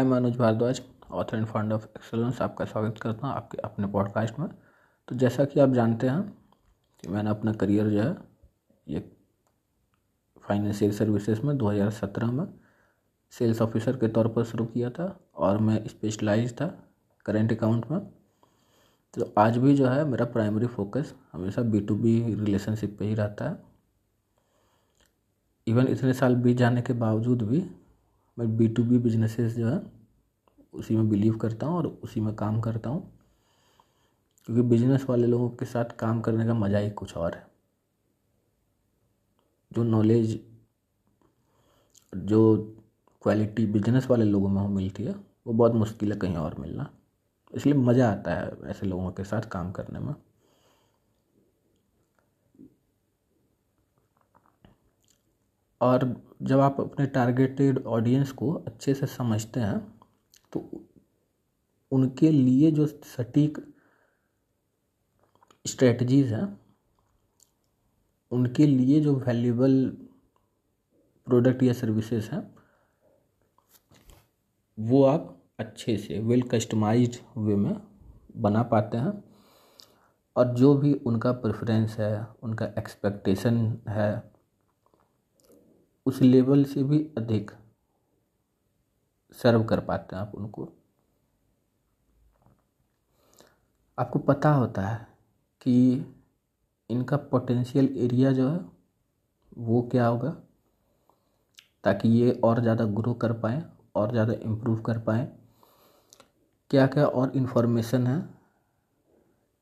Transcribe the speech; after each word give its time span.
मैं 0.00 0.16
Anuj 0.16 0.36
Bharadwaj 0.36 0.82
author 1.10 1.36
and 1.36 1.46
founder 1.46 1.74
of 1.74 1.84
Excellence 1.84 2.42
आपका 2.42 2.64
स्वागत 2.64 2.98
करता 2.98 3.26
हूँ 3.26 3.34
आपके 3.34 3.58
अपने 3.58 3.86
पॉडकास्ट 3.86 4.38
में। 4.38 4.48
तो 5.08 5.16
जैसा 5.16 5.44
कि 5.44 5.60
आप 5.60 5.68
जानते 5.70 6.08
हैं 6.08 6.38
कि 7.00 7.08
मैंने 7.08 7.30
अपना 7.30 7.52
करियर 7.52 7.88
जो 7.88 8.00
है, 8.00 8.16
ये 8.88 9.12
फाइनेंशियल 10.42 10.92
सर्विसेज़ 10.92 11.42
में 11.42 11.58
2017 11.58 12.30
में 12.30 12.60
सेल्स 13.30 13.62
ऑफिसर 13.62 13.96
के 13.96 14.08
तौर 14.08 14.28
पर 14.28 14.44
शुरू 14.44 14.64
किया 14.64 14.90
था 14.90 15.20
और 15.36 15.58
मैं 15.58 15.88
स्पेशलाइज 15.88 16.52
था 16.54 16.88
करेंट 17.26 17.52
अकाउंट 17.52 17.90
में। 17.90 18.00
तो 19.14 19.34
आज 19.38 19.58
भी 19.58 19.76
जो 19.76 19.86
है, 19.86 20.04
मेरा 20.04 20.24
प्राइमरी 20.24 20.66
फोकस 20.66 21.14
हमेशा 21.32 21.62
बी 21.62 21.80
टू 21.80 21.96
बी 21.96 22.34
रिलेशनशिप 22.34 22.96
पे 22.98 23.04
ही 23.04 23.14
रहता 23.14 23.48
है। 23.48 23.62
इवन 25.66 25.88
इतने 25.88 26.12
साल 26.12 26.36
बीत 26.36 26.56
जाने 26.56 26.82
के 26.82 26.92
बावजूद 26.92 27.42
भी 27.42 27.70
मैं 28.42 28.56
बी 28.56 28.68
टू 28.68 28.84
बी 28.84 28.98
बिजनेसेस 28.98 29.52
जो 29.52 29.68
है, 29.68 29.82
उसी 30.74 30.96
में 30.96 31.08
बिलीव 31.08 31.36
करता 31.36 31.66
हूँ 31.66 31.76
और 31.76 31.86
उसी 31.86 32.20
में 32.20 32.34
काम 32.34 32.60
करता 32.60 32.90
हूँ। 32.90 33.18
क्योंकि 34.46 34.62
बिज़नेस 34.62 35.06
वाले 35.10 35.26
लोगों 35.26 35.50
के 35.50 35.64
साथ 35.64 35.84
काम 35.84 36.20
करने 36.20 36.46
का 36.46 36.54
मज़ा 36.54 36.78
ही 36.78 36.90
कुछ 36.90 37.16
और 37.16 37.34
है। 37.34 37.46
जो 39.72 39.82
नॉलेज 39.82 40.40
जो 42.16 42.56
क्वालिटी 43.22 43.66
बिज़नेस 43.66 44.06
वाले 44.06 44.24
लोगों 44.24 44.48
में 44.48 44.68
मिलती 44.68 45.04
है, 45.04 45.14
वो 45.46 45.52
बहुत 45.52 45.74
मुश्किल 45.74 46.12
है 46.12 46.18
कहीं 46.18 46.36
और 46.36 46.58
मिलना। 46.58 46.90
इसलिए 47.54 47.74
मज़ा 47.74 48.10
आता 48.10 48.34
है 48.34 48.52
ऐसे 48.64 48.86
लोगों 48.86 49.10
के 49.10 49.24
साथ 49.24 49.42
काम 49.42 49.72
करने 49.72 49.98
में। 49.98 50.14
और 55.82 56.22
जब 56.42 56.60
आप 56.60 56.80
अपने 56.80 57.06
टारगेटेड 57.06 57.84
ऑडियंस 57.86 58.32
को 58.32 58.52
अच्छे 58.52 58.94
से 58.94 59.06
समझते 59.06 59.60
हैं 59.60 59.78
तो 60.52 60.86
उनके 61.92 62.30
लिए 62.30 62.70
जो 62.70 62.86
सटीक 62.86 63.74
स्ट्रेटजीज़ 65.66 66.34
हैं, 66.34 66.60
उनके 68.30 68.66
लिए 68.66 69.00
जो 69.00 69.14
वैल्यूबल 69.16 69.96
प्रोडक्ट 71.26 71.62
या 71.62 71.72
सर्विसेज़ 71.72 72.30
हैं, 72.30 72.54
वो 74.78 75.04
आप 75.04 75.42
अच्छे 75.58 75.96
से 75.96 76.18
वेल 76.18 76.42
कस्टमाइज्ड 76.42 77.16
वे 77.36 77.56
में 77.56 77.80
बना 78.36 78.62
पाते 78.62 78.96
हैं। 78.96 79.24
और 80.36 80.54
जो 80.54 80.74
भी 80.74 80.94
उनका 80.94 81.32
प्रेफरेंस 81.32 81.98
है, 81.98 82.26
उनका 82.42 82.66
एक्सपेक्टेशन 82.78 83.78
है 83.88 84.31
उस 86.06 86.20
लेवल 86.22 86.64
से 86.64 86.82
भी 86.82 86.98
अधिक 87.18 87.50
सर्व 89.38 89.62
कर 89.64 89.80
पाते 89.80 90.16
हैं 90.16 90.22
आप 90.22 90.34
उनको। 90.34 90.68
आपको 93.98 94.18
पता 94.18 94.50
होता 94.50 94.82
है 94.82 95.06
कि 95.60 95.74
इनका 96.90 97.16
पोटेंशियल 97.16 97.88
एरिया 97.98 98.32
जो 98.32 98.48
है, 98.48 98.60
वो 99.58 99.82
क्या 99.92 100.06
होगा? 100.06 100.30
ताकि 101.84 102.08
ये 102.10 102.30
और 102.44 102.60
ज़्यादा 102.60 102.84
ग्रो 102.84 103.14
कर 103.14 103.32
पाएँ, 103.32 103.62
और 103.96 104.10
ज़्यादा 104.12 104.32
इम्प्रूव 104.34 104.80
कर 104.82 104.98
पाएँ। 104.98 105.26
क्या 106.70 106.86
क्या 106.86 107.06
और 107.06 107.32
इन्फॉर्मेशन 107.36 108.06
है 108.06 108.22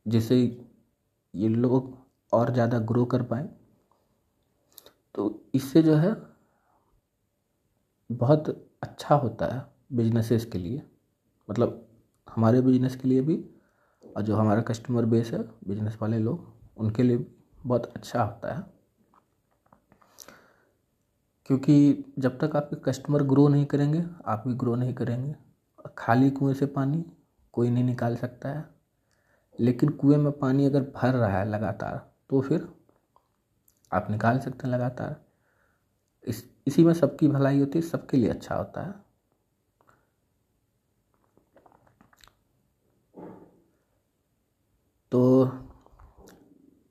जिससे 0.06 0.36
ये 1.34 1.48
लोग 1.48 1.96
और 2.32 2.52
ज़्यादा 2.52 2.78
ग्रो 2.80 3.04
कर 3.04 3.22
पाएँ? 3.22 3.48
तो 5.14 5.44
इससे 5.54 5.82
जो 5.82 5.94
है, 5.94 6.16
बहुत 8.12 8.68
अच्छा 8.82 9.14
होता 9.14 9.46
है 9.46 9.66
बिजनेसेस 9.92 10.44
के 10.44 10.58
लिए। 10.58 10.82
मतलब 11.50 11.88
हमारे 12.34 12.60
बिज़नेस 12.60 12.96
के 12.96 13.08
लिए 13.08 13.20
भी 13.20 13.44
और 14.16 14.22
जो 14.22 14.36
हमारा 14.36 14.62
कस्टमर 14.62 15.04
बेस 15.04 15.30
है 15.30 15.38
बिज़नेस 15.68 15.98
वाले 16.02 16.18
लोग, 16.18 16.52
उनके 16.76 17.02
लिए 17.02 17.26
बहुत 17.66 17.92
अच्छा 17.96 18.22
होता 18.22 18.54
है। 18.54 18.64
क्योंकि 21.46 22.04
जब 22.18 22.38
तक 22.38 22.56
आपके 22.56 22.76
कस्टमर 22.76 23.22
ग्रो 23.22 23.48
नहीं 23.48 23.66
करेंगे, 23.66 24.04
आप 24.26 24.44
भी 24.46 24.54
ग्रो 24.54 24.74
नहीं 24.74 24.94
करेंगे। 24.94 25.34
खाली 25.98 26.30
कुएँ 26.30 26.54
से 26.54 26.66
पानी 26.66 27.04
कोई 27.52 27.70
नहीं 27.70 27.84
निकाल 27.84 28.16
सकता 28.16 28.48
है। 28.48 28.64
लेकिन 29.60 29.88
कुएँ 29.88 30.16
में 30.16 30.32
पानी 30.32 30.66
अगर 30.66 30.82
भर 30.82 31.14
रहा 31.14 31.38
है 31.38 31.48
लगातार 31.48 32.10
तो 32.30 32.40
फिर 32.40 32.68
आप 33.92 34.10
निकाल 34.10 34.38
सकते 34.38 34.66
हैं 34.66 34.74
लगातार। 34.74 35.16
इस, 36.24 36.44
इसी 36.66 36.84
में 36.84 36.92
सबकी 36.94 37.28
भलाई 37.28 37.60
होती 37.60 37.78
है, 37.78 37.82
सबके 37.82 38.16
लिए 38.16 38.28
अच्छा 38.30 38.54
होता 38.54 38.82
है। 38.82 38.94
तो 45.12 45.50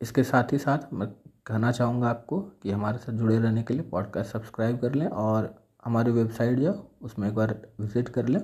इसके 0.02 0.24
साथ 0.24 0.52
ही 0.54 0.58
साथ 0.58 0.94
मैं 0.94 1.08
कहना 1.46 1.72
चाहूँगा 1.72 2.10
आपको 2.10 2.40
कि 2.42 2.72
हमारे 2.72 2.98
साथ 2.98 3.14
जुड़े 3.14 3.38
रहने 3.40 3.64
के 3.64 3.74
लिए 3.74 3.84
पॉडकास्ट 3.84 4.32
सब्सक्राइब 4.32 4.80
कर 4.80 4.94
लें 4.96 5.08
और 5.08 5.54
हमारी 5.86 6.12
वेबसाइट 6.12 6.60
जो 6.60 6.74
उसमें 7.02 7.28
एक 7.28 7.36
बार 7.36 7.56
विज़िट 7.80 8.10
कर 8.10 8.28
लें। 8.28 8.40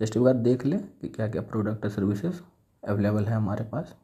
जस्ट 0.00 0.16
एक 0.16 0.22
बार 0.22 0.34
देख 0.34 0.64
लें 0.66 0.78
कि 0.98 1.08
क्या 1.08 1.28
क्या 1.28 1.42
प्रोडक्ट 1.42 1.84
और 1.84 1.90
सर्विसेज़ 1.90 2.40
अवेलेबल 2.82 3.24
है 3.24 3.34
हमारे 3.34 3.64
पास। 3.64 3.94